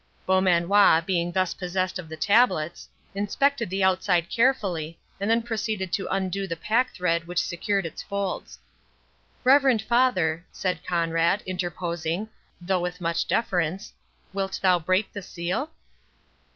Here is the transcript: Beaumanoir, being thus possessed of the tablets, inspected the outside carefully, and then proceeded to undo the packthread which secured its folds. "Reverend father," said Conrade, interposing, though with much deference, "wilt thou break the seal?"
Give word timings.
Beaumanoir, 0.25 1.03
being 1.05 1.31
thus 1.31 1.53
possessed 1.53 1.99
of 1.99 2.09
the 2.09 2.17
tablets, 2.17 2.89
inspected 3.13 3.69
the 3.69 3.83
outside 3.83 4.31
carefully, 4.31 4.97
and 5.19 5.29
then 5.29 5.43
proceeded 5.43 5.93
to 5.93 6.07
undo 6.09 6.47
the 6.47 6.55
packthread 6.55 7.25
which 7.27 7.37
secured 7.39 7.85
its 7.85 8.01
folds. 8.01 8.57
"Reverend 9.43 9.83
father," 9.83 10.43
said 10.51 10.83
Conrade, 10.87 11.43
interposing, 11.45 12.29
though 12.59 12.81
with 12.81 12.99
much 12.99 13.27
deference, 13.27 13.93
"wilt 14.33 14.57
thou 14.63 14.79
break 14.79 15.13
the 15.13 15.21
seal?" 15.21 15.69